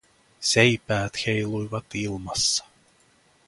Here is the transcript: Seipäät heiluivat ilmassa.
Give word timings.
Seipäät 0.39 1.25
heiluivat 1.27 1.85
ilmassa. 1.93 2.65